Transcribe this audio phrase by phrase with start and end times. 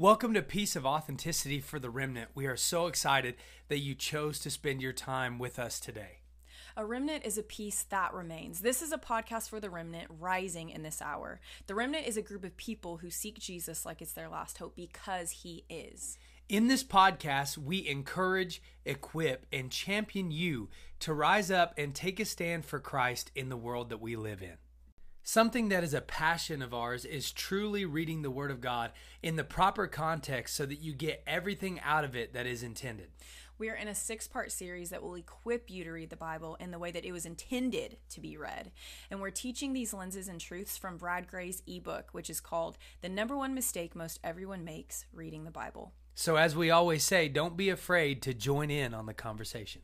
[0.00, 2.30] Welcome to Piece of Authenticity for the Remnant.
[2.32, 3.34] We are so excited
[3.66, 6.20] that you chose to spend your time with us today.
[6.76, 8.60] A remnant is a piece that remains.
[8.60, 11.40] This is a podcast for the remnant rising in this hour.
[11.66, 14.76] The remnant is a group of people who seek Jesus like it's their last hope
[14.76, 16.16] because he is.
[16.48, 20.68] In this podcast, we encourage, equip, and champion you
[21.00, 24.42] to rise up and take a stand for Christ in the world that we live
[24.42, 24.58] in.
[25.28, 28.92] Something that is a passion of ours is truly reading the Word of God
[29.22, 33.08] in the proper context so that you get everything out of it that is intended.
[33.58, 36.56] We are in a six part series that will equip you to read the Bible
[36.58, 38.70] in the way that it was intended to be read.
[39.10, 43.10] And we're teaching these lenses and truths from Brad Gray's ebook, which is called The
[43.10, 45.92] Number One Mistake Most Everyone Makes Reading the Bible.
[46.14, 49.82] So, as we always say, don't be afraid to join in on the conversation.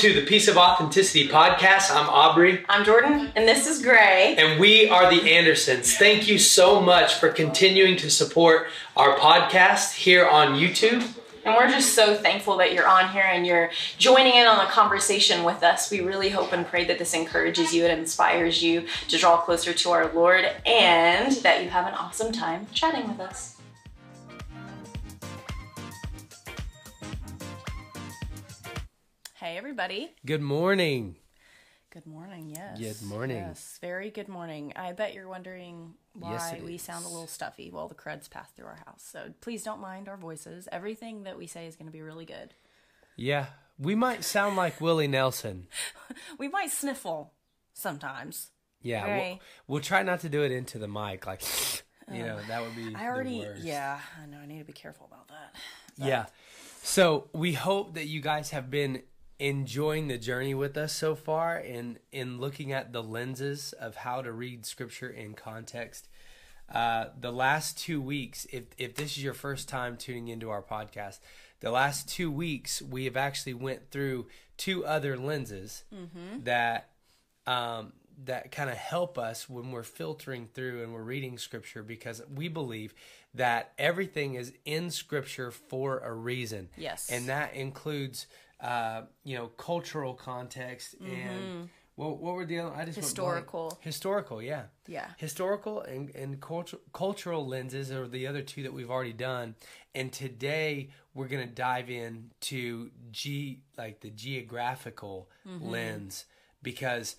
[0.00, 1.94] To the Piece of Authenticity podcast.
[1.94, 2.64] I'm Aubrey.
[2.70, 4.34] I'm Jordan, and this is Gray.
[4.38, 5.94] And we are the Andersons.
[5.94, 11.06] Thank you so much for continuing to support our podcast here on YouTube.
[11.44, 14.70] And we're just so thankful that you're on here and you're joining in on the
[14.70, 15.90] conversation with us.
[15.90, 19.74] We really hope and pray that this encourages you and inspires you to draw closer
[19.74, 23.59] to our Lord and that you have an awesome time chatting with us.
[29.40, 30.10] Hey, everybody.
[30.26, 31.16] Good morning.
[31.88, 32.78] Good morning, yes.
[32.78, 33.38] Good morning.
[33.38, 34.74] Yes, very good morning.
[34.76, 36.82] I bet you're wondering why Yes, we is.
[36.82, 37.70] sound a little stuffy.
[37.70, 39.02] while the creds pass through our house.
[39.02, 40.68] So please don't mind our voices.
[40.70, 42.52] Everything that we say is going to be really good.
[43.16, 43.46] Yeah,
[43.78, 45.68] we might sound like Willie Nelson.
[46.38, 47.32] We might sniffle
[47.72, 48.50] sometimes.
[48.82, 51.26] Yeah, we'll, we'll try not to do it into the mic.
[51.26, 51.40] Like,
[52.12, 54.36] you know, that would be I already, yeah, I know.
[54.36, 55.56] I need to be careful about that.
[55.96, 56.26] Yeah.
[56.82, 59.02] So we hope that you guys have been
[59.40, 64.22] enjoying the journey with us so far in in looking at the lenses of how
[64.22, 66.08] to read scripture in context.
[66.72, 70.62] Uh, the last two weeks, if if this is your first time tuning into our
[70.62, 71.18] podcast,
[71.60, 75.84] the last two weeks we have actually went through two other lenses
[76.44, 76.90] that
[77.46, 77.92] um,
[78.24, 82.48] that kind of help us when we're filtering through and we're reading scripture because we
[82.48, 82.94] believe
[83.34, 86.68] that everything is in scripture for a reason.
[86.76, 87.08] Yes.
[87.10, 88.26] And that includes,
[88.62, 92.74] uh, you know, cultural context and what, what were the other?
[92.74, 92.96] I just.
[92.96, 93.78] Historical.
[93.82, 94.64] Historical, yeah.
[94.86, 95.08] Yeah.
[95.18, 99.54] Historical and, and cultu- cultural lenses are the other two that we've already done.
[99.94, 105.28] And today we're going to dive in to G, like the geographical
[105.60, 106.24] lens
[106.62, 107.16] because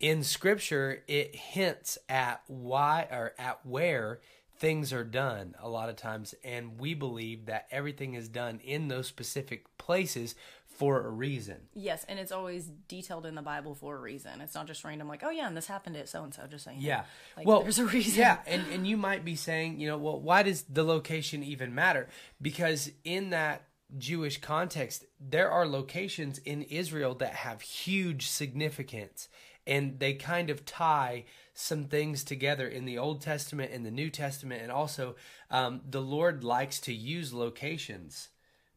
[0.00, 4.20] in scripture it hints at why or at where
[4.64, 8.88] things are done a lot of times and we believe that everything is done in
[8.88, 13.94] those specific places for a reason Yes, and it's always detailed in the Bible for
[13.96, 14.40] a reason.
[14.40, 16.46] It's not just random, like, oh yeah, and this happened at so and so.
[16.46, 16.78] Just saying.
[16.80, 17.04] Yeah.
[17.36, 18.18] Like, well, there's a reason.
[18.18, 21.74] Yeah, and and you might be saying, you know, well, why does the location even
[21.74, 22.08] matter?
[22.40, 23.64] Because in that
[23.98, 29.28] Jewish context, there are locations in Israel that have huge significance,
[29.66, 31.24] and they kind of tie
[31.54, 35.14] some things together in the Old Testament and the New Testament, and also
[35.50, 38.28] um, the Lord likes to use locations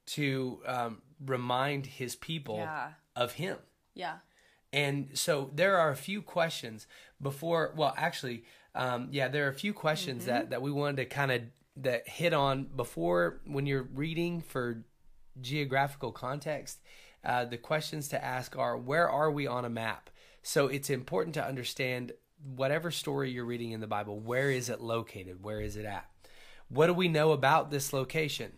[0.08, 2.90] to um, remind His people Yeah.
[3.16, 3.58] of Him.
[3.96, 4.18] Yeah.
[4.72, 6.86] And so there are a few questions
[7.22, 7.74] before.
[7.76, 8.44] Well, actually,
[8.76, 11.42] um, yeah, there are a few questions that that we wanted to kind of
[11.78, 14.84] that hit on before when you're reading for
[15.42, 16.80] geographical context.
[17.24, 20.10] Uh, the questions to ask are: Where are we on a map?
[20.44, 22.12] So it's important to understand
[22.44, 24.20] whatever story you're reading in the Bible.
[24.20, 25.44] Where is it located?
[25.44, 26.06] Where is it at?
[26.70, 28.54] What do we know about this location?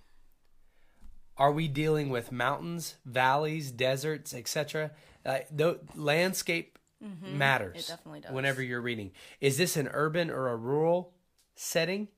[1.37, 4.91] Are we dealing with mountains, valleys, deserts, etc.?
[5.25, 7.69] Uh, the landscape matters.
[7.69, 7.79] Mm-hmm.
[7.79, 8.31] It definitely does.
[8.31, 11.13] Whenever you're reading, is this an urban or a rural
[11.55, 12.09] setting?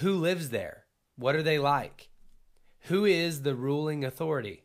[0.00, 0.84] Who lives there?
[1.16, 2.10] What are they like?
[2.88, 4.64] Who is the ruling authority?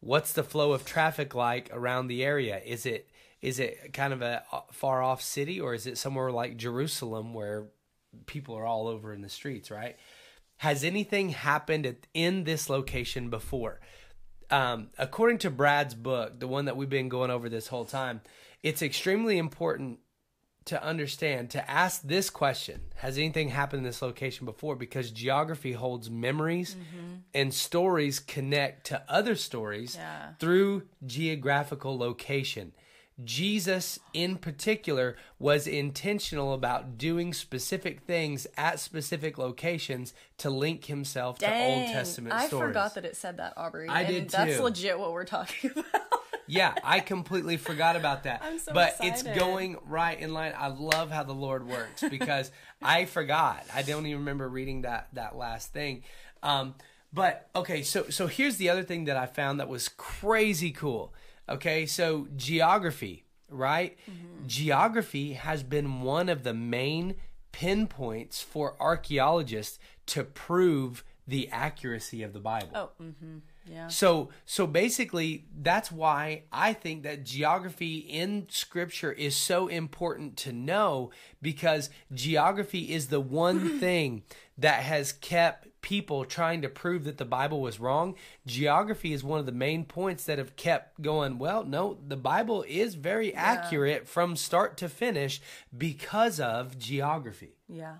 [0.00, 2.60] What's the flow of traffic like around the area?
[2.64, 3.08] Is it
[3.44, 4.42] is it kind of a
[4.72, 7.66] far off city or is it somewhere like Jerusalem where
[8.26, 9.96] people are all over in the streets, right?
[10.58, 13.80] Has anything happened at, in this location before?
[14.50, 18.20] Um, according to Brad's book, the one that we've been going over this whole time,
[18.62, 19.98] it's extremely important
[20.66, 24.76] to understand to ask this question Has anything happened in this location before?
[24.76, 27.14] Because geography holds memories Mm-hmm.
[27.34, 30.32] and stories connect to other stories Yeah.
[30.38, 32.72] through geographical location.
[33.22, 41.38] Jesus, in particular, was intentional about doing specific things at specific locations to link himself
[41.38, 42.64] to Old Testament I stories.
[42.64, 43.88] I forgot that it said that, Aubrey.
[43.88, 45.84] I and did That's legit what we're talking about.
[46.46, 48.42] Yeah, I completely forgot about that.
[48.44, 50.52] I'm so but it's going right in line.
[50.56, 52.50] I love how the Lord works because
[52.82, 53.64] I forgot.
[53.72, 56.02] I don't even remember reading that that last thing.
[56.42, 56.74] Um,
[57.12, 61.14] but okay, so so here's the other thing that I found that was crazy cool.
[61.48, 63.96] Okay, so geography, right?
[64.10, 64.46] Mm-hmm.
[64.46, 67.16] Geography has been one of the main
[67.52, 72.68] pinpoints for archaeologists to prove the accuracy of the Bible.
[72.74, 73.38] oh, mm-hmm.
[73.66, 73.88] Yeah.
[73.88, 80.52] So so basically that's why I think that geography in scripture is so important to
[80.52, 84.22] know because geography is the one thing
[84.58, 88.14] that has kept people trying to prove that the Bible was wrong.
[88.46, 92.64] Geography is one of the main points that have kept going, well, no, the Bible
[92.66, 95.42] is very accurate from start to finish
[95.76, 97.56] because of geography.
[97.68, 97.96] Yeah.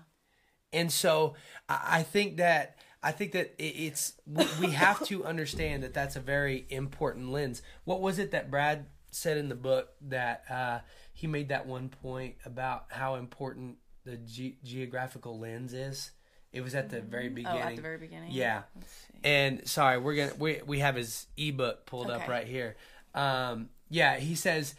[0.73, 1.35] And so
[1.69, 4.13] I I think that I think that it's
[4.59, 7.61] we have to understand that that's a very important lens.
[7.83, 10.79] What was it that Brad said in the book that uh,
[11.13, 16.11] he made that one point about how important the ge- geographical lens is?
[16.51, 17.61] It was at the very beginning.
[17.61, 18.31] Oh, at the very beginning.
[18.31, 18.63] Yeah.
[19.23, 22.75] And sorry, we're gonna we we have his ebook pulled up right here.
[23.13, 24.73] Um, yeah, he says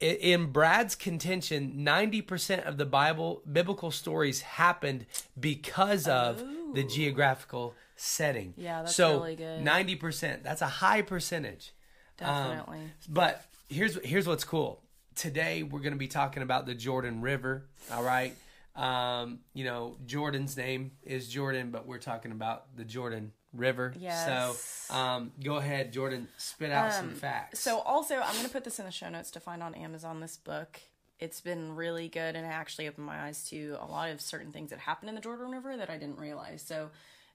[0.00, 5.06] in Brad's contention, ninety percent of the Bible biblical stories happened
[5.38, 6.42] because of
[6.74, 8.54] the geographical setting.
[8.56, 9.62] Yeah, that's so really good.
[9.62, 10.42] Ninety percent.
[10.42, 11.72] That's a high percentage.
[12.20, 12.80] Um, Definitely.
[13.08, 14.82] but here's here's what's cool.
[15.14, 17.66] Today we're going to be talking about the Jordan River.
[17.90, 18.34] All right.
[18.74, 23.94] Um, you know, Jordan's name is Jordan, but we're talking about the Jordan River.
[23.98, 24.86] Yes.
[24.88, 26.28] So, um, go ahead, Jordan.
[26.36, 27.60] Spit out some facts.
[27.60, 30.20] So also, I'm going to put this in the show notes to find on Amazon.
[30.20, 30.80] This book,
[31.18, 34.52] it's been really good, and it actually opened my eyes to a lot of certain
[34.52, 36.62] things that happened in the Jordan River that I didn't realize.
[36.62, 36.90] So,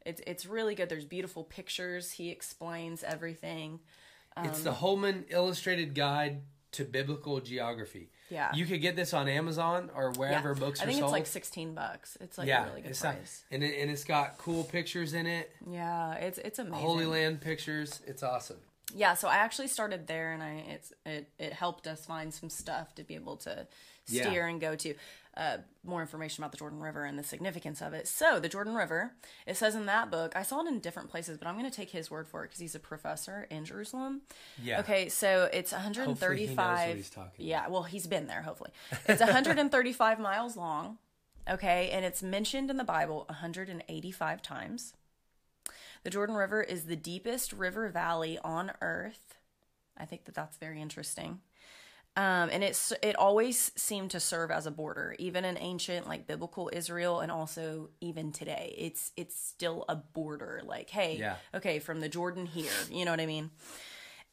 [0.06, 0.90] it's it's really good.
[0.90, 2.12] There's beautiful pictures.
[2.12, 3.80] He explains everything.
[4.38, 6.42] it's the Holman Illustrated Guide
[6.74, 8.10] to Biblical Geography.
[8.32, 8.52] Yeah.
[8.56, 10.60] You could get this on Amazon or wherever Yeah.
[10.60, 11.10] books I think sold.
[11.10, 12.18] it's like 16 bucks.
[12.22, 13.18] It's like yeah, a really good it's not,
[13.52, 16.80] and it, and it's got cool pictures in it, Yeah, it's it's amazing.
[16.80, 18.00] Holy Land pictures.
[18.08, 18.58] It's awesome.
[18.96, 22.50] yeah so i actually started there and i it's it, it helped us find some
[22.50, 23.66] stuff to be able to
[24.08, 24.24] Yeah.
[24.28, 24.94] steer and go to
[25.38, 28.76] uh, more information about the jordan river and the significance of it so the jordan
[28.76, 29.14] river
[29.48, 31.76] it says in that book i saw it in different places but i'm going to
[31.76, 34.22] take his word for it because he's a professor in jerusalem
[34.62, 34.80] Yeah.
[34.82, 38.42] okay so it's Hopefully he knows what 135 he's talking yeah well he's been there
[38.42, 38.72] hopefully
[39.08, 40.98] it's 135 miles long
[41.50, 44.94] okay and it's mentioned in the bible 185 times
[46.04, 49.36] the Jordan River is the deepest river valley on earth.
[49.96, 51.42] I think that that's very interesting.
[52.18, 56.28] Um, and it's it always seemed to serve as a border, even in ancient like
[56.28, 58.76] biblical Israel, and also even today.
[58.78, 60.62] It's it's still a border.
[60.66, 61.36] Like, hey, Yeah.
[61.56, 63.52] okay, from the Jordan here, you know what I mean?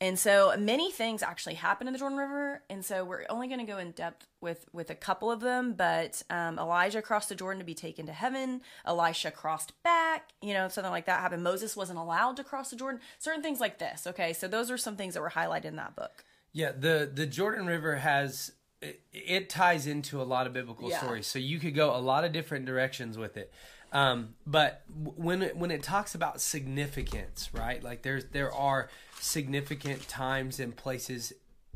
[0.00, 3.58] And so many things actually happen in the Jordan River, and so we're only going
[3.58, 5.74] to go in depth with with a couple of them.
[5.74, 8.60] But um, Elijah crossed the Jordan to be taken to heaven.
[8.86, 11.42] Elisha crossed back, you know, something like that happened.
[11.44, 13.00] Moses wasn't allowed to cross the Jordan.
[13.20, 14.06] Certain things like this.
[14.06, 16.24] Okay, so those are some things that were highlighted in that book.
[16.52, 20.98] Yeah, the the Jordan River has it, it ties into a lot of biblical Yeah.
[20.98, 23.52] stories, so you could go a lot of different directions with it.
[23.92, 27.82] Um, but when it, when it talks about significance, right?
[27.82, 28.88] Like there's there are
[29.18, 31.32] significant times and places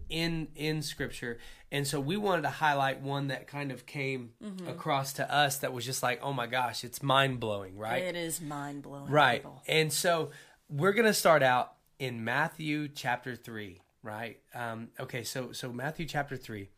[0.08, 1.38] in in Scripture,
[1.70, 4.68] and so we wanted to highlight one that kind of came Mm-hmm.
[4.68, 8.02] across to us that was just like, oh my gosh, it's mind blowing, right?
[8.02, 9.10] It is mind blowing.
[9.10, 9.44] Right.
[9.66, 10.30] And so
[10.68, 14.38] we're going to start out in Matthew chapter 3, right?
[14.54, 16.68] Um, okay, so so Matthew chapter 3.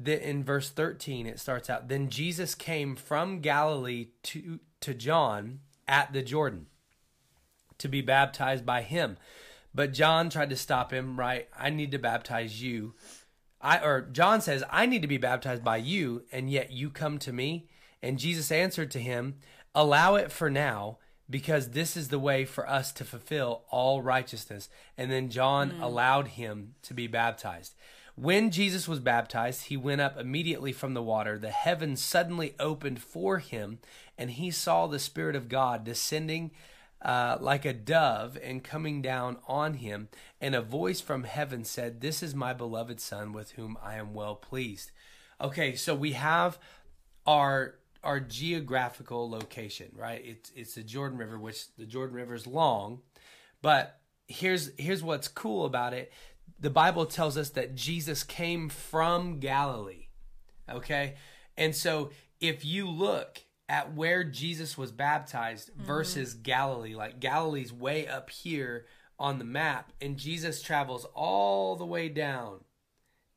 [0.00, 5.60] The, in verse 13 it starts out then Jesus came from Galilee to to John
[5.88, 6.66] at the Jordan
[7.78, 9.16] to be baptized by him.
[9.74, 11.48] But John tried to stop him, right?
[11.58, 12.94] I need to baptize you.
[13.60, 17.18] I or John says, I need to be baptized by you, and yet you come
[17.20, 17.68] to me.
[18.02, 19.36] And Jesus answered to him,
[19.74, 20.98] Allow it for now,
[21.30, 24.68] because this is the way for us to fulfill all righteousness.
[24.96, 27.74] And then John allowed him to be baptized.
[28.14, 31.38] When Jesus was baptized, he went up immediately from the water.
[31.38, 33.78] The heavens suddenly opened for him,
[34.16, 36.50] and he saw the Spirit of God descending
[37.00, 40.08] uh, like a dove and coming down on him.
[40.40, 44.14] And a voice from heaven said, This is my beloved Son with whom I am
[44.14, 44.90] well pleased.
[45.40, 46.58] Okay, so we have
[47.24, 50.22] our our geographical location, right?
[50.24, 53.00] It's it's the Jordan River, which the Jordan River is long,
[53.62, 56.12] but here's here's what's cool about it.
[56.60, 60.06] The Bible tells us that Jesus came from Galilee.
[60.70, 61.14] Okay?
[61.56, 65.84] And so if you look at where Jesus was baptized mm-hmm.
[65.84, 68.86] versus Galilee, like Galilee's way up here
[69.18, 72.60] on the map and Jesus travels all the way down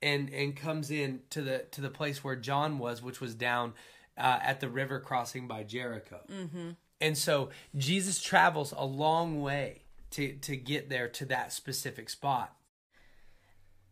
[0.01, 3.73] and and comes in to the to the place where John was, which was down
[4.17, 6.19] uh, at the river crossing by Jericho.
[6.31, 6.71] Mm-hmm.
[6.99, 12.55] And so Jesus travels a long way to to get there to that specific spot.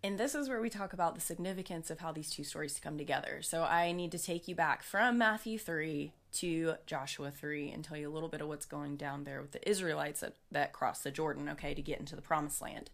[0.02, 2.98] And this is where we talk about the significance of how these two stories come
[2.98, 3.42] together.
[3.42, 7.98] So I need to take you back from Matthew 3 to Joshua 3 and tell
[7.98, 11.04] you a little bit of what's going down there with the Israelites that, that crossed
[11.04, 12.90] the Jordan, okay, to get into the promised land.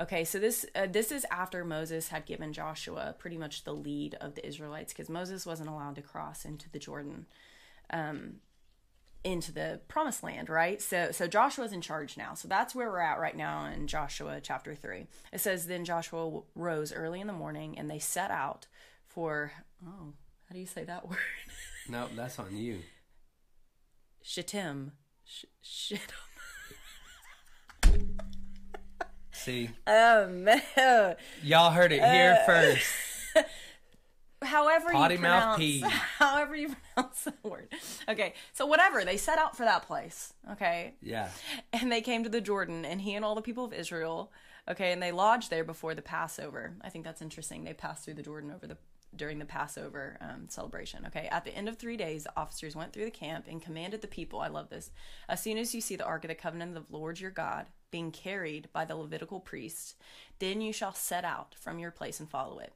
[0.00, 4.14] Okay, so this uh, this is after Moses had given Joshua pretty much the lead
[4.14, 7.26] of the Israelites because Moses wasn't allowed to cross into the Jordan,
[7.90, 8.36] um,
[9.22, 10.80] into the promised land, right?
[10.80, 12.32] So so Joshua's in charge now.
[12.32, 15.06] So that's where we're at right now in Joshua chapter three.
[15.34, 18.68] It says then Joshua rose early in the morning and they set out
[19.06, 19.52] for
[19.86, 20.14] oh
[20.48, 21.18] how do you say that word?
[21.90, 22.78] No, that's on you.
[24.22, 24.92] Shittim.
[25.24, 26.08] Sh- shittim.
[29.42, 30.48] See, Um,
[31.42, 32.84] y'all heard it here first.
[34.42, 35.80] however Potty you mouth pronounce, pee.
[36.18, 37.68] however you pronounce the word.
[38.08, 40.32] Okay, so whatever they set out for that place.
[40.52, 41.28] Okay, Yeah,
[41.72, 44.32] and they came to the Jordan, and he and all the people of Israel.
[44.68, 46.74] Okay, and they lodged there before the Passover.
[46.82, 47.64] I think that's interesting.
[47.64, 48.76] They passed through the Jordan over the
[49.14, 51.04] during the Passover um, celebration.
[51.06, 54.02] Okay, at the end of three days, the officers went through the camp and commanded
[54.02, 54.40] the people.
[54.40, 54.90] I love this.
[55.28, 57.66] As soon as you see the ark of the covenant of the Lord your God
[57.90, 59.94] being carried by the Levitical priests,
[60.38, 62.72] then you shall set out from your place and follow it.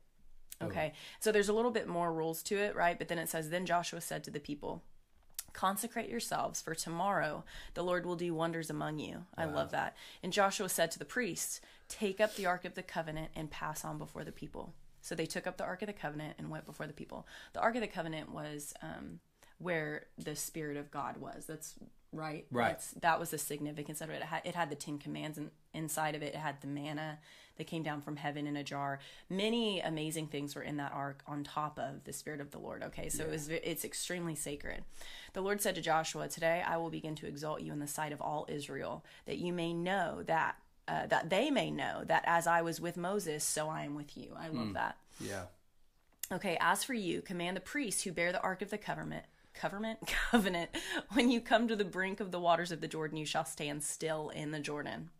[0.62, 2.98] Okay, so there's a little bit more rules to it, right?
[2.98, 4.82] But then it says, Then Joshua said to the people,
[5.52, 9.24] Consecrate yourselves, for tomorrow the Lord will do wonders among you.
[9.36, 9.96] I love that.
[10.22, 13.84] And Joshua said to the priests, Take up the Ark of the Covenant and pass
[13.84, 14.74] on before the people.
[15.04, 17.26] So they took up the Ark of the Covenant and went before the people.
[17.52, 19.20] The Ark of the Covenant was um,
[19.58, 21.44] where the Spirit of God was.
[21.44, 21.74] That's
[22.10, 22.46] right.
[22.50, 22.70] Right.
[22.70, 24.14] That's, that was the significance of it.
[24.14, 26.32] It had, it had the Ten Commands in, inside of it.
[26.32, 27.18] It had the manna
[27.58, 28.98] that came down from heaven in a jar.
[29.28, 32.82] Many amazing things were in that ark on top of the Spirit of the Lord.
[32.82, 34.84] Okay, so it was, it's extremely sacred.
[35.34, 38.12] The Lord said to Joshua, "Today I will begin to exalt you in the sight
[38.12, 40.56] of all Israel, that you may know that."
[40.86, 44.16] Uh, that they may know that as I was with Moses, so I am with
[44.18, 44.36] you.
[44.38, 44.96] I love that.
[45.18, 45.44] yeah,
[46.32, 49.24] Okay, as for you, command the priests who bear the ark of the covenant,
[49.54, 50.00] covenant,
[50.30, 50.70] covenant.
[51.12, 53.82] When you come to the brink of the waters of the Jordan, you shall stand
[53.82, 55.10] still in the Jordan.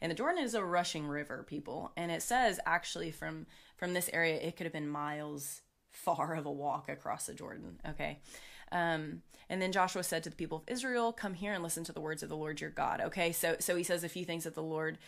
[0.00, 1.92] And the Jordan is a rushing river, people.
[1.96, 3.46] And it says actually from
[3.76, 7.80] from this area, it could have been miles far of a walk across the Jordan.
[7.88, 8.18] Okay.
[8.72, 11.92] Um, and then Joshua said to the people of Israel, "Come here and listen to
[11.92, 14.44] the words of the Lord your God." Okay, so so he says a few things
[14.44, 14.98] that the Lord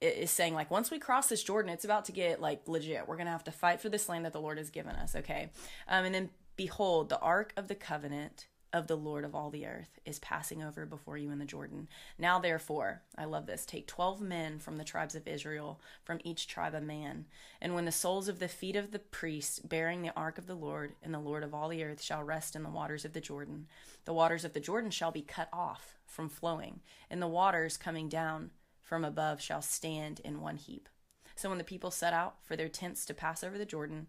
[0.00, 0.54] is saying.
[0.54, 3.06] Like once we cross this Jordan, it's about to get like legit.
[3.06, 5.14] We're gonna have to fight for this land that the Lord has given us.
[5.14, 5.50] Okay,
[5.88, 9.66] um, and then behold, the ark of the covenant of the Lord of all the
[9.66, 11.88] earth is passing over before you in the Jordan.
[12.18, 16.46] Now, therefore, I love this take 12 men from the tribes of Israel, from each
[16.46, 17.26] tribe a man.
[17.60, 20.54] And when the soles of the feet of the priests bearing the ark of the
[20.54, 23.20] Lord and the Lord of all the earth shall rest in the waters of the
[23.20, 23.66] Jordan,
[24.04, 28.08] the waters of the Jordan shall be cut off from flowing, and the waters coming
[28.08, 28.50] down
[28.82, 30.88] from above shall stand in one heap.
[31.36, 34.08] So when the people set out for their tents to pass over the Jordan,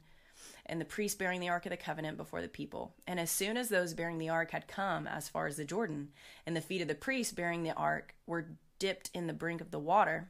[0.65, 2.93] and the priests bearing the ark of the covenant before the people.
[3.07, 6.09] And as soon as those bearing the ark had come as far as the Jordan,
[6.45, 8.49] and the feet of the priests bearing the ark were
[8.79, 10.29] dipped in the brink of the water,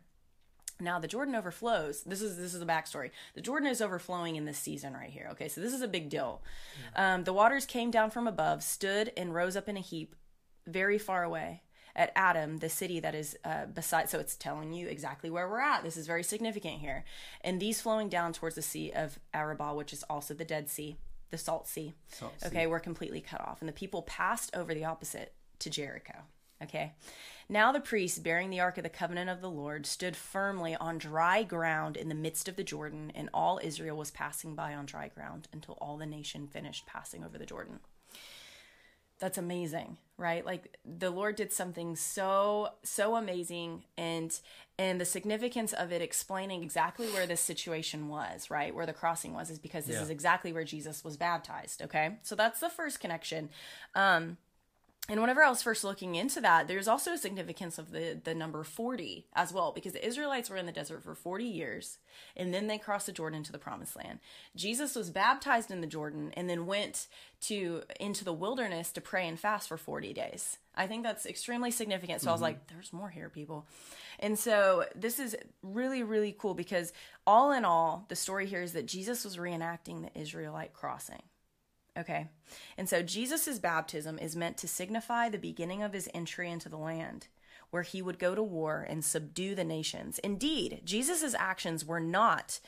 [0.80, 2.04] now the Jordan overflows.
[2.04, 3.12] This is this is the backstory.
[3.36, 5.30] The Jordan is overflowing in this season right here.
[5.34, 6.42] Okay, so this is a big deal.
[6.96, 10.16] Um, the waters came down from above, stood and rose up in a heap,
[10.66, 11.62] very far away
[11.96, 14.10] at Adam, the city that is uh, beside.
[14.10, 15.84] So it's telling you exactly where we're at.
[15.84, 17.04] This is very significant here.
[17.42, 20.98] And these flowing down towards the sea of Arabah, which is also the Dead Sea,
[21.30, 21.94] the Salt Sea.
[22.10, 22.48] Salt Sea.
[22.48, 26.20] okay, were completely cut off, and the people passed over the opposite to Jericho.
[26.64, 26.94] Okay.
[27.50, 30.98] Now the priests bearing the ark of the covenant of the Lord stood firmly on
[30.98, 34.86] dry ground in the midst of the Jordan, and all Israel was passing by on
[34.86, 37.80] dry ground until all the nation finished passing over the Jordan
[39.22, 40.46] that's amazing right?
[40.46, 44.32] Like the lord did something so so amazing and
[44.78, 48.76] and the significance of it explaining exactly where this situation was right?
[48.76, 50.04] Where the crossing was is because this Yeah.
[50.04, 52.18] is exactly where jesus was baptized okay?
[52.24, 53.50] So that's the first connection.
[53.96, 54.38] Um
[55.12, 58.34] And whenever I was first looking into that, there's also a significance of the, the
[58.34, 61.98] number 40 as well, because the Israelites were in the desert for 40 years,
[62.38, 64.20] and then they crossed the Jordan to the promised land.
[64.56, 67.08] Jesus was baptized in the Jordan and then went
[67.42, 70.60] to into the wilderness to pray and fast for 40 days.
[70.76, 72.22] I think that's extremely significant.
[72.22, 72.44] So I was mm-hmm.
[72.46, 73.68] like, there's more here, people.
[74.18, 76.94] And so this is really, really cool because
[77.28, 81.22] all in all, the story here is that Jesus was reenacting the Israelite crossing.
[81.98, 82.28] Okay.
[82.78, 86.78] And so Jesus' baptism is meant to signify the beginning of his entry into the
[86.78, 87.28] land
[87.72, 90.20] where he would go to war and subdue the nations.
[90.20, 92.60] Indeed, Jesus' actions were not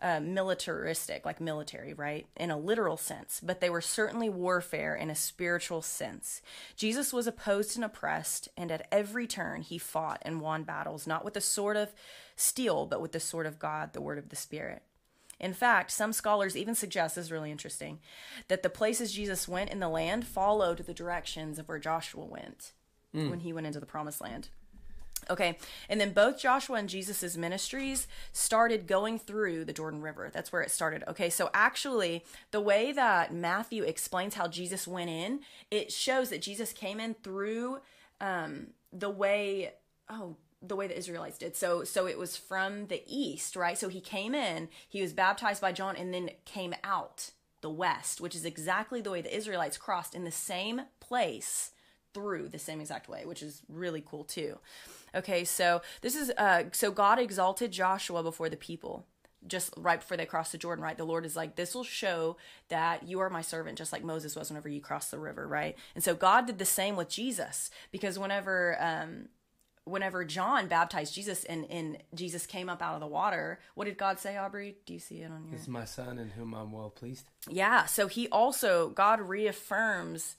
[0.00, 2.26] uh, militaristic, like military, right?
[2.36, 6.42] In a literal sense, but they were certainly warfare in a spiritual sense.
[6.76, 11.24] Jesus was opposed and oppressed, and at every turn he fought and won battles, not
[11.24, 11.92] with the sword of
[12.34, 14.82] steel, but with the sword of God, the word of the Spirit.
[15.42, 17.98] In fact, some scholars even suggest, this is really interesting,
[18.48, 22.72] that the places Jesus went in the land followed the directions of where Joshua went
[23.14, 23.28] mm.
[23.28, 24.48] when he went into the promised land.
[25.30, 25.56] Okay,
[25.88, 30.30] and then both Joshua and Jesus's ministries started going through the Jordan River.
[30.32, 31.04] That's where it started.
[31.06, 36.42] Okay, so actually, the way that Matthew explains how Jesus went in, it shows that
[36.42, 37.78] Jesus came in through
[38.20, 39.74] um, the way.
[40.08, 41.56] Oh, the way the Israelites did.
[41.56, 43.76] So so it was from the east, right?
[43.76, 48.20] So he came in, he was baptized by John and then came out the west,
[48.20, 51.70] which is exactly the way the Israelites crossed in the same place
[52.14, 54.58] through the same exact way, which is really cool too.
[55.14, 59.06] Okay, so this is uh so God exalted Joshua before the people
[59.46, 60.96] just right before they crossed the Jordan, right?
[60.96, 62.36] The Lord is like, this will show
[62.68, 65.76] that you are my servant, just like Moses was whenever you crossed the river, right?
[65.94, 69.28] And so God did the same with Jesus because whenever um,
[69.84, 73.98] whenever John baptized Jesus and, and Jesus came up out of the water, what did
[73.98, 74.76] God say, Aubrey?
[74.86, 75.52] Do you see it on your?
[75.52, 77.26] This is my son in whom I'm well pleased.
[77.48, 77.86] Yeah.
[77.86, 80.36] So he also, God reaffirms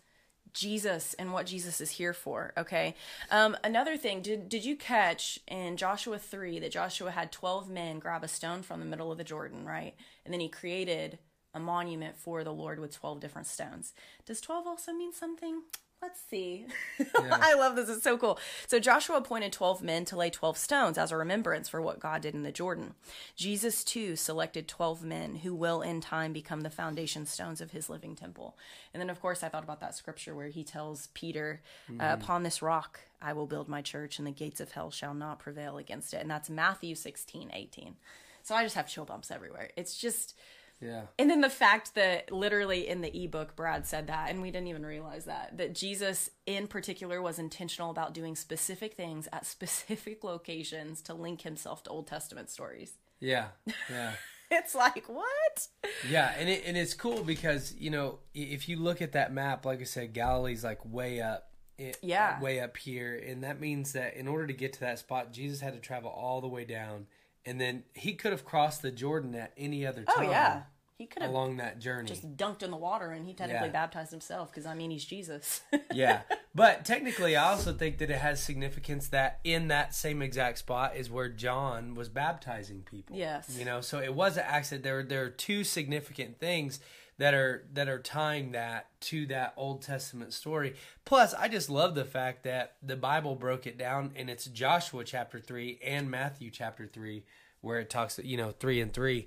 [0.53, 2.53] Jesus and what Jesus is here for.
[2.55, 2.95] Okay.
[3.31, 7.97] Um, another thing, did did you catch in Joshua three that Joshua had twelve men
[7.97, 9.95] grab a stone from the middle of the Jordan, right?
[10.23, 11.17] And then he created
[11.55, 13.93] a monument for the Lord with twelve different stones.
[14.27, 15.63] Does twelve also mean something?
[16.03, 16.65] Let's see.
[16.99, 17.37] Yeah.
[17.41, 17.89] I love this.
[17.89, 18.39] It's so cool.
[18.67, 22.21] So Joshua appointed 12 men to lay 12 stones as a remembrance for what God
[22.21, 22.95] did in the Jordan.
[23.35, 27.89] Jesus, too, selected 12 men who will in time become the foundation stones of his
[27.89, 28.57] living temple.
[28.93, 32.01] And then, of course, I thought about that scripture where he tells Peter, mm-hmm.
[32.01, 35.13] uh, Upon this rock I will build my church, and the gates of hell shall
[35.13, 36.21] not prevail against it.
[36.21, 37.95] And that's Matthew 16, 18.
[38.43, 39.71] So I just have chill bumps everywhere.
[39.77, 40.35] It's just
[40.81, 41.03] yeah.
[41.17, 44.67] And then the fact that literally in the ebook Brad said that and we didn't
[44.67, 50.23] even realize that that Jesus in particular was intentional about doing specific things at specific
[50.23, 52.93] locations to link himself to Old Testament stories.
[53.19, 53.47] Yeah.
[53.89, 54.13] Yeah.
[54.51, 55.67] it's like what?
[56.09, 59.65] Yeah, and it and it's cool because, you know, if you look at that map,
[59.65, 62.39] like I said, Galilee's like way up it, yeah.
[62.39, 65.59] way up here and that means that in order to get to that spot Jesus
[65.59, 67.07] had to travel all the way down
[67.45, 70.27] and then he could have crossed the Jordan at any other oh, time.
[70.27, 70.61] Oh yeah,
[70.97, 73.73] he could have along that journey just dunked in the water, and he technically yeah.
[73.73, 75.61] baptized himself because I mean he's Jesus.
[75.93, 76.21] yeah,
[76.55, 80.95] but technically, I also think that it has significance that in that same exact spot
[80.95, 83.15] is where John was baptizing people.
[83.15, 84.83] Yes, you know, so it was an accident.
[84.83, 86.79] There, there are two significant things
[87.23, 90.75] that are that are tying that to that Old Testament story.
[91.05, 95.05] Plus, I just love the fact that the Bible broke it down and it's Joshua
[95.05, 97.23] chapter 3 and Matthew chapter 3
[97.61, 99.25] where it talks you know 3 and 3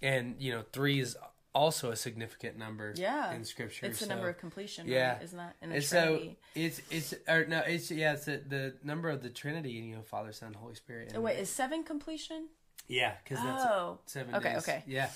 [0.00, 1.16] and you know 3 is
[1.56, 5.22] also a significant number yeah in scripture it's the so, number of completion yeah right?
[5.22, 6.38] isn't that in the and Trinity?
[6.54, 9.94] so it's it's or no it's yeah it's the, the number of the trinity you
[9.94, 12.48] know father son holy spirit oh, wait is seven completion
[12.88, 13.98] yeah because that's oh.
[14.06, 14.62] seven okay days.
[14.62, 15.10] okay yeah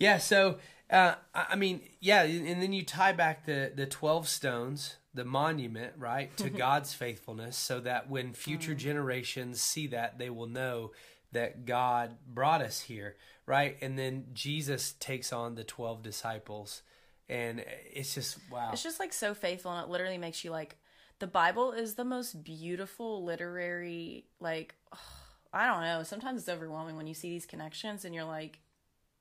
[0.00, 0.58] yeah so
[0.90, 5.94] uh, I mean, yeah, and then you tie back the the twelve stones, the monument,
[5.98, 8.78] right, to God's faithfulness, so that when future mm.
[8.78, 10.92] generations see that, they will know
[11.32, 13.76] that God brought us here, right?
[13.82, 16.82] And then Jesus takes on the twelve disciples,
[17.28, 18.70] and it's just wow.
[18.72, 20.76] It's just like so faithful, and it literally makes you like.
[21.18, 24.74] The Bible is the most beautiful literary, like,
[25.52, 26.02] I don't know.
[26.02, 28.60] Sometimes it's overwhelming when you see these connections, and you're like,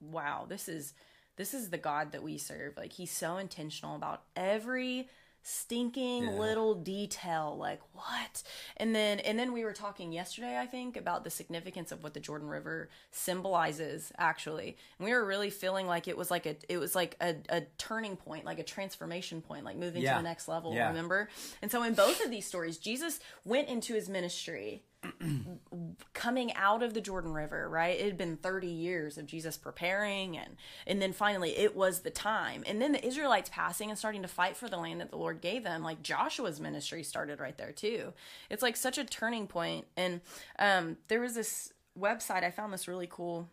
[0.01, 0.93] wow, this is
[1.38, 2.78] this is the God that we serve.
[2.78, 5.10] Like he's so intentional about every
[5.48, 6.32] stinking yeah.
[6.32, 8.41] little detail like what
[8.78, 12.15] and then and then we were talking yesterday i think about the significance of what
[12.15, 16.56] the jordan river symbolizes actually and we were really feeling like it was like a
[16.67, 20.13] it was like a, a turning point like a transformation point like moving yeah.
[20.13, 20.88] to the next level yeah.
[20.88, 21.30] remember
[21.62, 24.82] and so in both of these stories jesus went into his ministry
[26.13, 27.99] coming out of the Jordan River, right?
[27.99, 30.55] It had been 30 years of Jesus preparing and
[30.87, 32.63] and then finally it was the time.
[32.67, 35.41] And then the Israelites passing and starting to fight for the land that the Lord
[35.41, 35.83] gave them.
[35.83, 38.13] Like Joshua's ministry started right there too.
[38.49, 39.85] It's like such a turning point.
[39.97, 40.21] And
[40.59, 43.49] um, there was this website I found this really cool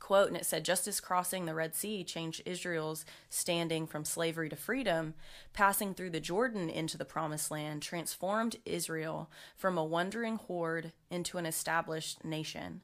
[0.00, 4.48] quote and it said just as crossing the red sea changed israel's standing from slavery
[4.48, 5.14] to freedom
[5.52, 11.38] passing through the jordan into the promised land transformed israel from a wandering horde into
[11.38, 12.80] an established nation.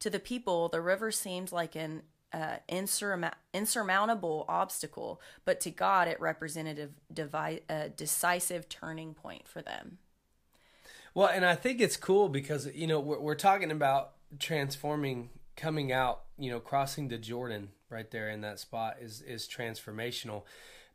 [0.00, 2.02] To the people the river seemed like an
[2.32, 6.92] uh, insurmountable obstacle but to god it represented
[7.70, 9.98] a decisive turning point for them.
[11.14, 15.92] Well, and I think it's cool because you know we're, we're talking about transforming, coming
[15.92, 20.44] out, you know, crossing the Jordan right there in that spot is is transformational.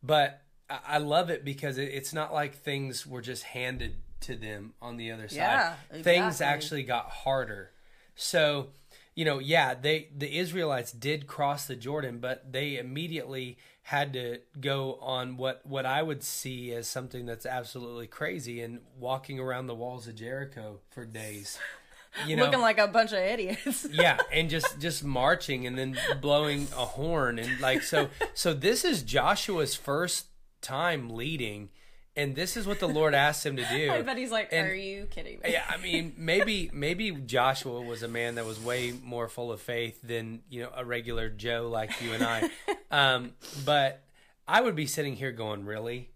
[0.01, 4.35] But I, I love it because it, it's not like things were just handed to
[4.35, 5.37] them on the other side.
[5.37, 7.71] Yeah, Things actually got harder.
[8.15, 8.69] So,
[9.15, 14.39] you know, yeah, they the Israelites did cross the Jordan, but they immediately had to
[14.59, 19.67] go on what what I would see as something that's absolutely crazy and walking around
[19.67, 21.59] the walls of Jericho for days.
[22.27, 25.97] You know, looking like a bunch of idiots yeah, and just just marching and then
[26.21, 30.27] blowing a horn and like so so this is Joshua's first
[30.61, 31.69] time leading
[32.15, 33.89] and this is what the Lord asked him to do.
[33.91, 37.81] i bet he's like And- are you kidding me Yeah, I mean, maybe maybe Joshua
[37.81, 41.29] was a man that was way more full of faith than you know a regular
[41.29, 42.49] Joe like you and I.
[42.91, 43.31] Um,
[43.65, 44.03] but
[44.47, 46.11] I would be sitting here going, really?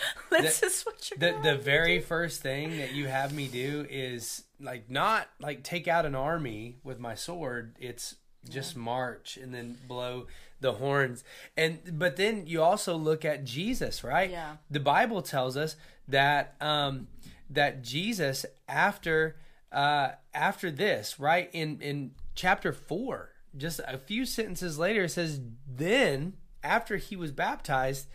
[0.30, 2.04] this is what you're The the very do?
[2.04, 6.76] first thing that you have me do is like not like take out an army
[6.82, 7.76] with my sword.
[7.80, 8.16] It's
[8.48, 10.26] just march and then blow
[10.60, 11.24] the horns.
[11.56, 14.30] And but then you also look at Jesus, right?
[14.30, 14.56] Yeah.
[14.70, 15.76] The Bible tells us
[16.08, 17.08] that um
[17.50, 19.36] that Jesus after
[19.70, 21.50] uh after this, right?
[21.52, 27.32] In in chapter 4, just a few sentences later it says then after he was
[27.32, 28.06] baptized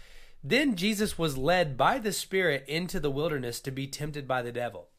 [0.50, 4.52] then Jesus was led by the Spirit into the wilderness to be tempted by the
[4.52, 4.90] devil.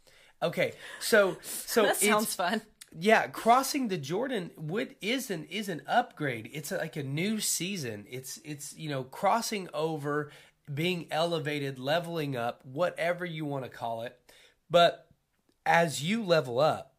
[0.43, 2.63] Okay, so so that sounds fun
[2.99, 6.49] yeah, crossing the Jordan would is an is an upgrade.
[6.55, 8.07] It's like a new season.
[8.09, 10.31] It's it's you know crossing over,
[10.73, 14.19] being elevated, leveling up, whatever you want to call it.
[14.71, 15.07] But
[15.67, 16.95] as you level up,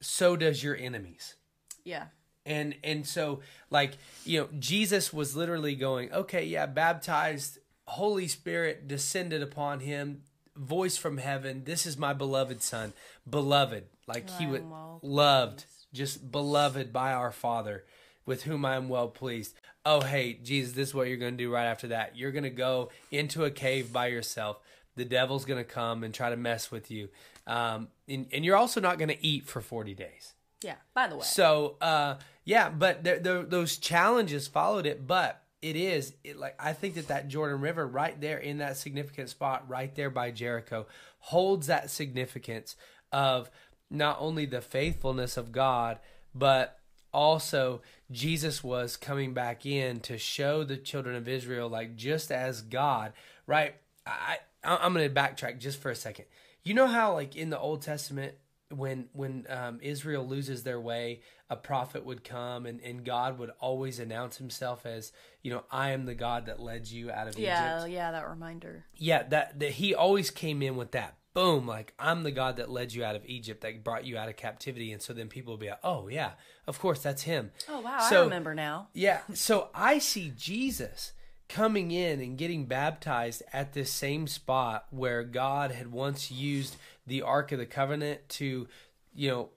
[0.00, 1.36] so does your enemies
[1.84, 2.06] yeah
[2.44, 3.92] and and so like
[4.24, 10.22] you know jesus was literally going okay yeah baptized holy spirit descended upon him
[10.56, 12.92] voice from heaven this is my beloved son.
[13.28, 14.64] Beloved like he would
[15.02, 17.84] loved just beloved by our father
[18.24, 19.54] with whom i am well pleased.
[19.84, 22.16] Oh hey jesus this is what you're going to do right after that.
[22.16, 24.58] You're going to go into a cave by yourself.
[24.96, 27.10] The devil's going to come and try to mess with you.
[27.46, 30.32] Um, and, and you're also not going to eat for 40 days.
[30.62, 31.22] Yeah by the way.
[31.22, 35.06] So uh, yeah, but there, there, those challenges followed it.
[35.06, 38.76] But it is it, like I think that that Jordan River right there in that
[38.76, 40.86] significant spot right there by Jericho
[41.18, 42.76] holds that significance
[43.12, 43.50] of
[43.90, 45.98] not only the faithfulness of God,
[46.34, 46.78] but
[47.12, 52.62] also Jesus was coming back in to show the children of Israel like just as
[52.62, 53.12] God,
[53.46, 53.74] right?
[54.06, 56.26] I, I'm going to backtrack just for a second.
[56.62, 58.34] You know how like in the Old Testament
[58.70, 63.50] when when um, Israel loses their way, a prophet would come and, and God would
[63.60, 67.38] always announce himself as, you know, I am the God that led you out of
[67.38, 67.90] yeah Egypt.
[67.92, 71.16] yeah yeah, that reminder Yeah, that, that he always came in with that.
[71.32, 74.28] Boom, like I'm the God that led you out of Egypt, that brought you out
[74.28, 74.90] of captivity.
[74.90, 76.30] And so then people will be like, oh, yeah,
[76.66, 77.52] of course, that's him.
[77.68, 79.20] oh wow i remember now Yeah.
[79.34, 81.12] So I see Jesus
[81.48, 86.74] coming in and getting baptized at this same spot where God had once used
[87.06, 88.68] the Ark of the Covenant to,
[89.14, 89.48] you know,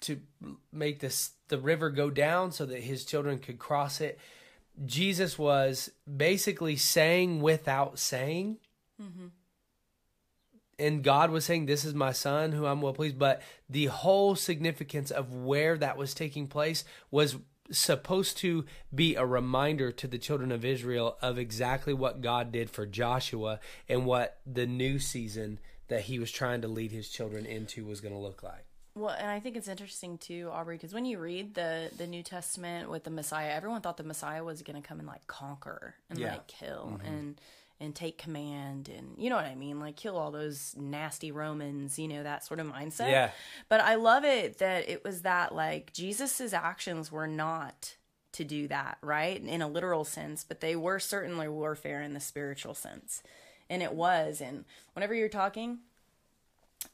[0.00, 0.20] to
[0.72, 4.18] make this the river go down so that his children could cross it.
[4.84, 8.58] Jesus was basically saying without saying.
[9.02, 9.26] Mm-hmm.
[10.78, 13.18] And God was saying, This is my son who I'm well pleased.
[13.18, 17.36] But the whole significance of where that was taking place was
[17.70, 22.70] supposed to be a reminder to the children of Israel of exactly what God did
[22.70, 25.58] for Joshua and what the new season
[25.88, 28.64] that he was trying to lead his children into was going to look like.
[28.94, 32.22] Well, and I think it's interesting too, Aubrey, because when you read the the New
[32.22, 35.94] Testament with the Messiah, everyone thought the Messiah was going to come and like conquer
[36.10, 36.32] and Yeah.
[36.32, 37.06] like kill mm-hmm.
[37.06, 37.40] and
[37.80, 41.96] and take command and you know what I mean, like kill all those nasty Romans,
[41.96, 43.10] you know that sort of mindset.
[43.10, 43.30] Yeah.
[43.68, 47.94] But I love it that it was that like Jesus's actions were not
[48.32, 49.40] to do that, right?
[49.40, 53.22] In a literal sense, but they were certainly warfare in the spiritual sense.
[53.70, 54.40] And it was.
[54.40, 55.78] And whenever you're talking,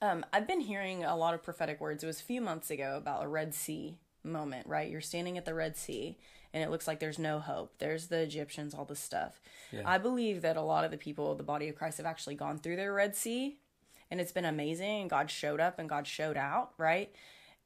[0.01, 2.03] Um, I've been hearing a lot of prophetic words.
[2.03, 4.91] It was a few months ago about a Red Sea moment, right?
[4.91, 6.17] You're standing at the Red Sea
[6.55, 7.75] and it looks like there's no hope.
[7.79, 9.41] There's the Egyptians, all this stuff.
[9.73, 9.83] Yeah.
[9.85, 12.59] I believe that a lot of the people, the body of Christ, have actually gone
[12.59, 13.59] through their Red Sea
[14.11, 17.15] and it's been amazing and God showed up and God showed out, right?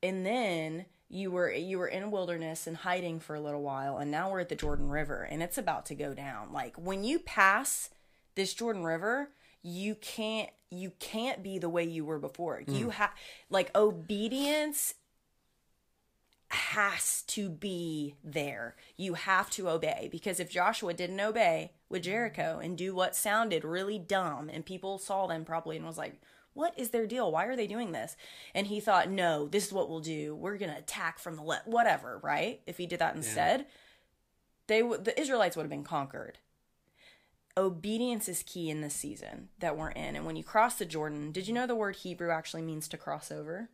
[0.03, 4.11] And then you were you were in wilderness and hiding for a little while and
[4.11, 6.53] now we're at the Jordan River and it's about to go down.
[6.53, 7.91] Like when you pass
[8.39, 9.31] this Jordan River,
[9.63, 12.63] you can't you can't be the way you were before.
[12.65, 12.79] Mm.
[12.79, 13.11] You have
[13.51, 14.95] like obedience
[16.51, 18.77] has to be there.
[18.97, 22.07] You have to obey because if Joshua didn't obey with mm.
[22.07, 26.23] Jericho and do what sounded really dumb and people saw them probably and was like,
[26.55, 27.33] "What is their deal?
[27.33, 28.17] Why are they doing this?"
[28.55, 30.37] And he thought, "No, this is what we'll do.
[30.37, 32.61] We're going to attack from the left, whatever, right?
[32.69, 33.67] If he did that instead,
[34.69, 36.39] they would the Israelites would have been conquered.
[37.59, 40.15] Obedience is key in this season that we're in.
[40.17, 42.97] And when you cross the Jordan, did you know the word Hebrew actually means to
[42.97, 43.69] cross over?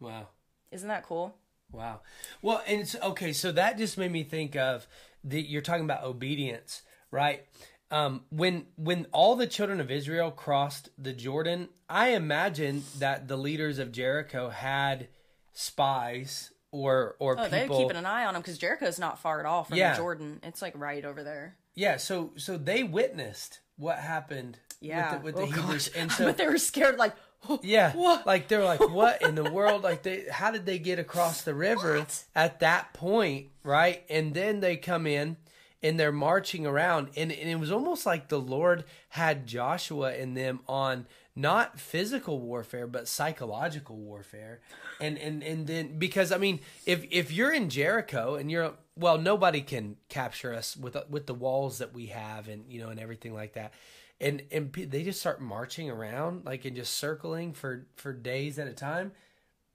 [0.00, 0.28] Wow.
[0.72, 1.36] Isn't that cool?
[1.70, 2.00] Wow.
[2.42, 3.32] Well, and it's okay.
[3.32, 4.86] So that just made me think of
[5.22, 7.44] the you're talking about obedience, right?
[7.90, 13.36] Um, when when all the children of Israel crossed the Jordan, I imagine that the
[13.36, 15.08] leaders of Jericho had
[15.52, 19.46] spies or or Oh, they're keeping an eye on them because Jericho's not far at
[19.46, 19.92] all from Yeah.
[19.92, 20.40] the Jordan.
[20.42, 21.56] It's like right over there.
[21.78, 21.96] Yeah.
[21.96, 24.58] So so they witnessed what happened.
[24.80, 25.18] Yeah.
[25.18, 26.00] With the, with Oh, the Hebrews, gosh.
[26.00, 27.14] and so but they were scared, like,
[27.62, 27.92] Yeah.
[27.92, 28.26] What?
[28.26, 29.82] Like they're like, what in the world?
[29.84, 32.24] Like they how did they get across the river What?
[32.34, 34.02] at that point, right?
[34.10, 35.36] And then they come in
[35.82, 40.36] and they're marching around and, and it was almost like the Lord had Joshua and
[40.36, 44.60] them on not physical warfare but psychological warfare.
[45.00, 49.16] And and and then because I mean, if if you're in Jericho and you're well,
[49.18, 52.88] nobody can capture us with uh, with the walls that we have and you know
[52.88, 53.72] and everything like that
[54.20, 58.66] and and they just start marching around like and just circling for for days at
[58.66, 59.12] a time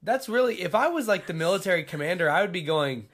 [0.01, 3.07] that's really if i was like the military commander i would be going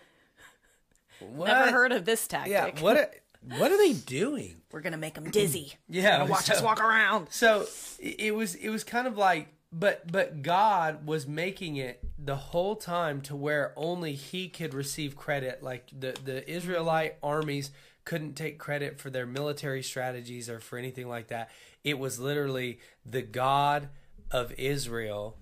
[1.19, 2.51] what never heard of this tactic.
[2.51, 3.11] yeah what are,
[3.57, 5.73] what are they doing We're gonna make them dizzy.
[5.87, 7.27] Yeah, watch so- us walk around.
[7.29, 7.67] so
[7.99, 12.75] it was it was kind of like but but God was making it the whole
[12.75, 15.62] time to where only he could receive credit.
[15.62, 17.71] Like the the Israelite armies
[18.05, 21.51] couldn't take credit for their military strategies or for anything like that.
[21.84, 23.89] It was literally the God
[24.32, 25.38] of Israel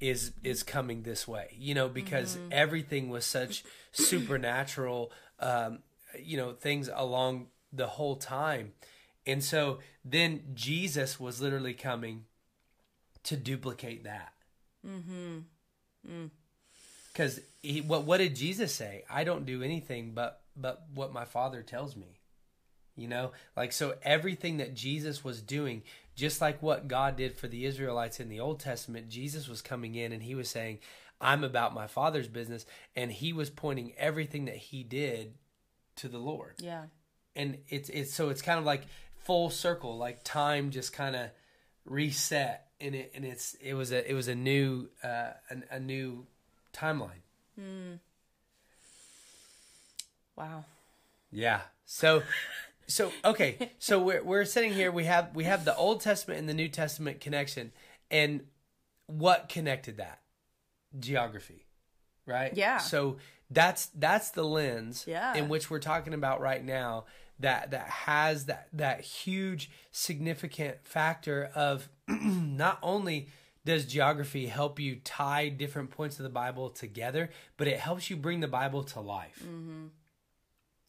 [0.00, 5.80] is is coming this way you know because everything was such supernatural um
[6.18, 8.72] you know things along the whole time.
[9.26, 12.24] And so then jesus was literally coming
[13.24, 14.32] to duplicate that.
[14.86, 16.26] Mm-hmm.
[17.12, 17.40] Because
[17.86, 19.04] what what did jesus say?
[19.10, 22.18] I don't do anything but but what my father tells me.
[22.96, 23.32] You know?
[23.56, 25.82] Like so everything that jesus was doing
[26.16, 29.94] just like what god did for the israelites in the old testament jesus was coming
[29.94, 30.78] in and he was saying
[31.20, 35.32] i'm about my father's business and he was pointing everything that he did
[35.96, 36.54] to the lord.
[36.58, 36.84] Yeah.
[37.36, 38.82] and it's it's so it's kind of like
[39.24, 41.30] full circle like time just kind of
[41.84, 45.80] reset and it and it's it was a it was a new uh a, a
[45.80, 46.26] new
[46.72, 47.22] timeline
[50.36, 50.64] Wow.
[51.30, 51.60] Yeah.
[51.84, 52.22] So
[52.86, 56.48] so okay, so we're we're sitting here we have we have the Old Testament and
[56.48, 57.72] the New Testament connection
[58.10, 58.42] and
[59.06, 60.20] what connected that?
[60.98, 61.66] Geography.
[62.26, 62.54] Right?
[62.56, 62.78] Yeah.
[62.78, 63.18] So
[63.50, 65.34] that's that's the lens Yeah.
[65.36, 67.04] in which we're talking about right now
[67.40, 73.28] that that has that that huge significant factor of not only
[73.64, 78.16] does geography help you tie different points of the Bible together, but it helps you
[78.16, 79.42] bring the Bible to life.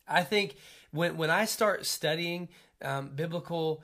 [0.08, 0.56] I think
[0.92, 2.50] when when I start studying
[2.82, 3.84] um, biblical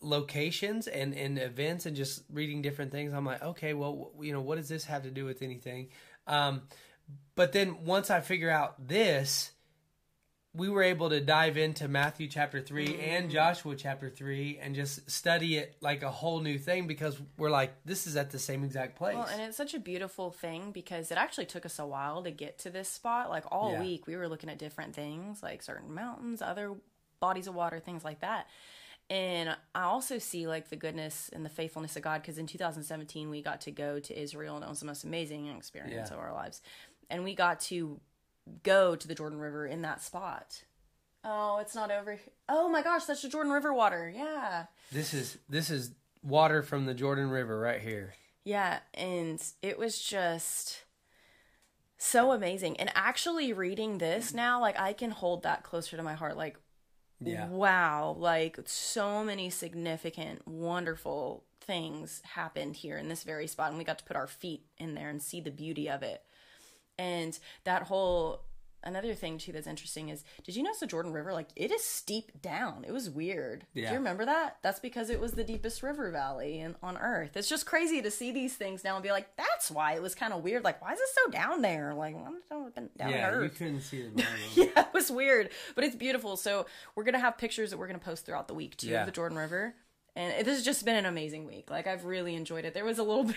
[0.00, 4.40] locations and, and events and just reading different things, I'm like, okay, well, you know,
[4.40, 5.88] what does this have to do with anything?
[6.26, 6.62] Um,
[7.34, 9.52] but then once I figure out this,
[10.56, 13.32] we were able to dive into Matthew chapter 3 and mm.
[13.32, 17.74] Joshua chapter 3 and just study it like a whole new thing because we're like,
[17.84, 19.16] this is at the same exact place.
[19.16, 22.30] Well, and it's such a beautiful thing because it actually took us a while to
[22.30, 23.28] get to this spot.
[23.28, 23.80] Like all Yeah.
[23.80, 26.74] week, we were looking at different things, like certain mountains, other
[27.20, 28.46] bodies of water, things like that.
[29.10, 33.28] And I also see like the goodness and the faithfulness of God because in 2017
[33.30, 36.16] we got to go to Israel and it was the most amazing experience Yeah.
[36.16, 36.62] of our lives.
[37.10, 38.00] And we got to
[38.62, 40.62] go to the Jordan River in that spot.
[41.24, 42.12] Oh, it's not over.
[42.12, 42.32] here.
[42.48, 44.12] Oh my gosh, that's the Jordan River water.
[44.14, 44.66] Yeah.
[44.92, 48.14] this is this is water from the Jordan River right here.
[48.44, 50.82] Yeah, and it was just
[51.98, 52.76] so amazing.
[52.78, 56.36] And actually reading this now, like I can hold that closer to my heart.
[56.36, 56.56] Like,
[57.20, 57.48] Yeah.
[57.48, 63.82] wow, like so many significant, wonderful things happened here in this very spot and we
[63.82, 66.22] got to put our feet in there and see the beauty of it
[66.98, 68.42] and that whole
[68.84, 71.82] another thing too that's interesting is did you notice the jordan river like it is
[71.82, 75.82] steep down it was weird do you remember that that's because it was the deepest
[75.82, 79.10] river valley in, on earth it's just crazy to see these things now and be
[79.10, 81.94] like that's why it was kind of weird like why is it so down there
[81.94, 84.28] like i'm down down yeah, earth you couldn't see the bottom.
[84.54, 86.36] yeah, it was weird, but it's beautiful.
[86.36, 89.00] So we're gonna have pictures that we're gonna post throughout the week too Yeah.
[89.00, 89.74] of the Jordan River,
[90.14, 91.70] and this has just been an amazing week.
[91.70, 92.72] Like I've really enjoyed it.
[92.74, 93.36] There was a little bit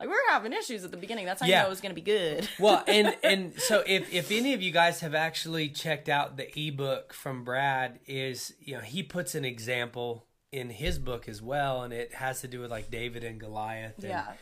[0.00, 1.26] like we were having issues at the beginning.
[1.26, 1.60] That's how you Yeah.
[1.62, 2.48] know it was gonna be good.
[2.58, 6.48] well, and and so if if any of you guys have actually checked out the
[6.58, 11.82] ebook from Brad, is you know he puts an example in his book as well,
[11.82, 13.98] and it has to do with like David and Goliath.
[13.98, 14.32] And, Yeah.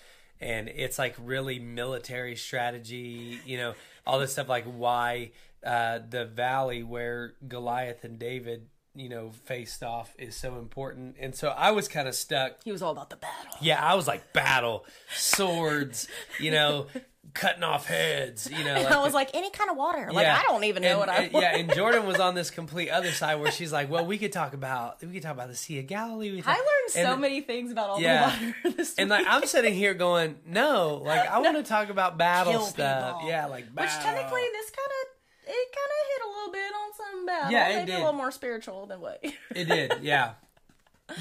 [0.41, 3.75] and it's like really military strategy, you know,
[4.07, 5.31] all this stuff like why
[5.65, 11.17] uh, the valley where Goliath and David, you know, faced off is so important.
[11.19, 13.57] And so I was kind of stuck He was all about the battle.
[13.61, 16.87] yeah, I was like battle, swords, you know,
[17.35, 18.75] cutting off heads, you know.
[18.75, 20.11] And I was like, any kind of water.
[20.13, 21.23] Like I don't even know and, what I.
[21.23, 24.19] and- yeah, and Jordan was on this complete other side where she's like, "Well, we
[24.19, 26.91] could talk about we could talk about the Sea of Galilee." We could I learned
[26.91, 28.37] so many things about all Yeah.
[28.37, 28.77] the water.
[28.77, 29.21] This And week.
[29.21, 33.15] like I'm sitting here going, "No, like I want to talk about battle Kill stuff."
[33.17, 33.29] people.
[33.31, 33.87] Yeah, like battle.
[33.87, 35.12] Which technically, this kind of
[35.47, 37.51] it kind of hit a little bit on some battle.
[37.53, 37.95] Yeah, it Maybe did.
[37.97, 39.23] a little more spiritual than what.
[39.55, 40.33] It did, yeah.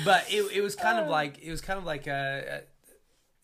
[0.06, 1.12] But it it was kind of Oh.
[1.12, 2.62] like it was kind of like a,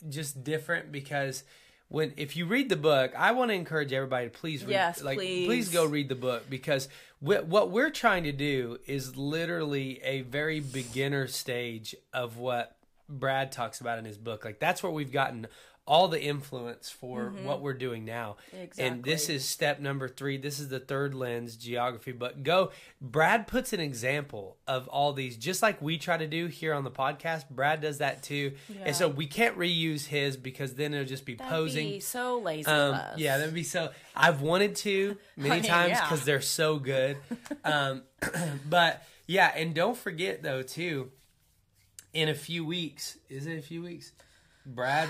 [0.01, 1.43] a just different because
[1.89, 5.01] when if you read the book, I want to encourage everybody to please read Yes,
[5.03, 5.69] like please.
[5.69, 6.87] go read the book because
[7.19, 12.75] wh- what we're trying to do is literally a very beginner stage of what
[13.09, 14.43] Brad talks about in his book.
[14.45, 15.47] Like that's where we've gotten
[15.87, 18.35] all the influence for what we're doing now.
[18.77, 20.37] And this is step number three.
[20.37, 22.11] This is the third lens, geography.
[22.11, 22.71] But go,
[23.01, 26.83] Brad puts an example of all these, just like we try to do here on
[26.83, 27.49] the podcast.
[27.49, 28.51] Brad does that too.
[28.83, 31.87] And so we can't reuse his because then it'll just be That'd posing.
[31.87, 33.89] be so lazy Um, yeah, that'd be so.
[34.15, 36.01] I've wanted to many I mean, times yeah.
[36.01, 37.17] because they're so good.
[37.63, 38.03] um,
[38.69, 41.11] but yeah, and don't forget though too.
[42.13, 44.11] In a few weeks, is it a few weeks?
[44.65, 45.07] Brad,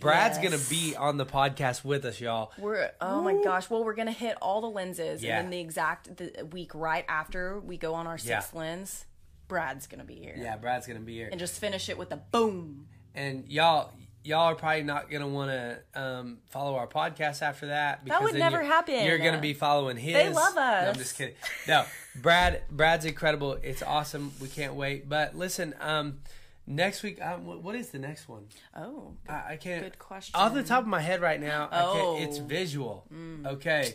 [0.00, 0.44] Brad's Yes.
[0.52, 2.52] gonna be on the podcast with us, y'all.
[2.58, 3.68] We're oh my gosh!
[3.70, 5.36] Well, we're gonna hit all the lenses, Yeah.
[5.38, 8.40] and then the exact the week right after we go on our Yeah.
[8.40, 9.04] sixth lens,
[9.48, 12.16] Brad's gonna be here, Yeah, Brad's gonna be here, and just finish it with a
[12.16, 12.88] boom.
[13.14, 13.92] and y'all.
[14.24, 18.04] Y'all are probably not gonna want to um, follow our podcast after that.
[18.04, 19.04] Because would never you're- happen.
[19.04, 20.14] You're gonna be following his.
[20.14, 21.34] They love No, I'm just kidding.
[21.66, 22.62] No, Brad.
[22.70, 23.54] Brad's incredible.
[23.64, 24.32] It's awesome.
[24.40, 25.08] We can't wait.
[25.08, 26.20] But listen, um,
[26.66, 28.46] next week, um, what is the next one?
[28.76, 29.82] Oh, I, I can't.
[29.84, 30.32] Good question.
[30.34, 32.16] Off the top of my head right now, I Oh.
[32.18, 33.06] can't, it's visual.
[33.46, 33.94] Okay,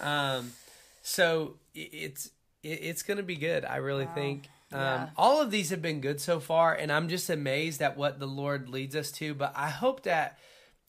[0.00, 0.52] um,
[1.02, 2.26] so it's
[2.62, 3.64] it, it's gonna be good.
[3.64, 4.48] I really think.
[4.72, 5.08] Um, Yeah.
[5.16, 8.26] All of these have been good so far, and I'm just amazed at what the
[8.26, 9.34] Lord leads us to.
[9.34, 10.38] But I hope that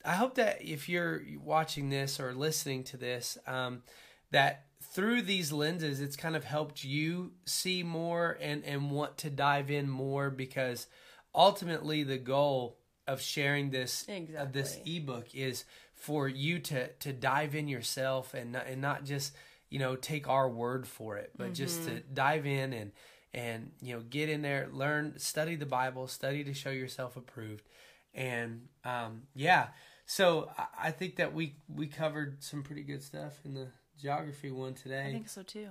[0.04, 3.84] I hope that if you're watching this or listening to this, um,
[4.32, 9.30] that through these lenses, it's kind of helped you see more and and want to
[9.30, 10.88] dive in more because
[11.36, 14.06] ultimately the goal of sharing this
[14.38, 19.04] of this ebook is for you to to dive in yourself and not, and not
[19.06, 19.36] just
[19.70, 22.92] you know take our word for it but just to dive in and
[23.34, 27.68] and you know get in there learn study the bible study to show yourself approved.
[28.14, 29.68] And um yeah.
[30.08, 33.68] So I, I think that we we covered some pretty good stuff in the
[34.02, 35.08] geography one today.
[35.10, 35.70] I think so too.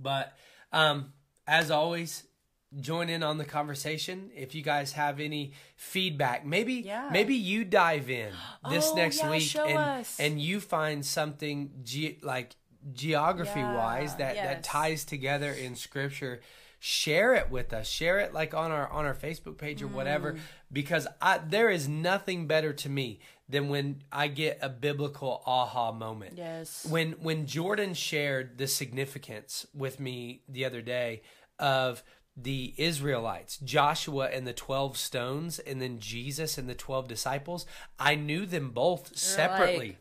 [0.00, 0.36] but
[0.72, 1.12] um,
[1.46, 2.24] as always,
[2.80, 4.30] join in on the conversation.
[4.34, 7.08] If you guys have any feedback, maybe Yeah.
[7.12, 8.32] maybe you dive in
[8.70, 10.18] this Oh, next yeah, week and us.
[10.18, 12.56] and you find something ge- like
[12.92, 14.64] geography wise Yeah, that that yes.
[14.66, 16.40] ties together in scripture.
[16.80, 17.88] Share it with us.
[17.88, 19.92] Share it like on our on our Facebook page or Mm.
[19.92, 20.38] whatever
[20.72, 25.92] because I there is nothing better to me than when I get a biblical aha
[25.92, 26.84] moment Yes.
[26.86, 31.22] when when Jordan shared the significance with me the other day
[31.60, 32.02] of
[32.36, 37.66] the Israelites, Joshua and the 12 stones and then Jesus and the 12 disciples,
[37.98, 39.88] I knew them both separately.
[39.88, 39.98] like,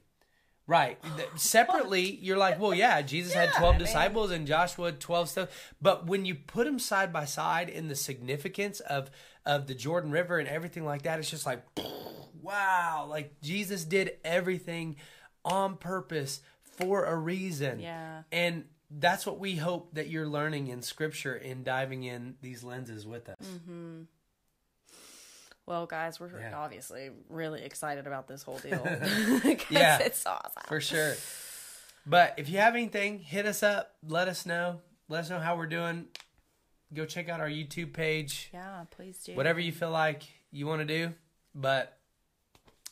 [0.67, 0.97] Right.
[1.35, 3.79] Separately, you're like, well, yeah, Jesus had 12 man.
[3.79, 5.49] disciples and Joshua 12 stones.
[5.81, 9.11] But when you put them side by side in the significance of
[9.45, 11.63] of the Jordan River and everything like that, it's just like,
[12.41, 14.95] wow, like Jesus did everything
[15.43, 17.79] on purpose for a reason.
[17.81, 18.23] Yeah.
[18.31, 18.65] And
[18.99, 23.29] that's what we hope that you're learning in scripture in diving in these lenses with
[23.29, 23.37] us.
[23.41, 24.01] Mm-hmm.
[25.65, 26.57] Well, guys, we're Yeah.
[26.57, 28.81] obviously really excited about this whole deal.
[29.69, 29.99] Yeah.
[29.99, 30.63] it's awesome.
[30.67, 31.13] For sure.
[32.05, 33.95] But if you have anything, hit us up.
[34.05, 34.81] Let us know.
[35.07, 36.07] Let us know how we're doing.
[36.93, 38.49] Go check out our YouTube page.
[38.53, 39.35] Yeah, please do.
[39.35, 40.23] Whatever you feel like.
[40.51, 41.13] you want to do.
[41.55, 41.97] But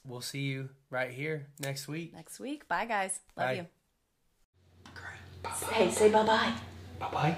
[0.06, 2.14] we'll see you right here next week.
[2.14, 2.68] Next week.
[2.70, 3.20] Bye, guys.
[3.36, 3.54] Love Bye.
[3.54, 3.66] you.
[5.46, 6.54] Hey, say bye bye.
[7.00, 7.36] Bye bye.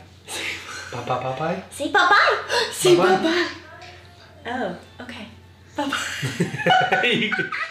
[0.91, 1.63] bye bye bye bye.
[1.69, 2.41] Say bye bye.
[2.71, 3.15] Say Bye-bye.
[3.23, 3.47] bye bye.
[4.47, 5.27] Oh, okay.
[5.75, 5.89] Bye.
[5.89, 7.31] bye.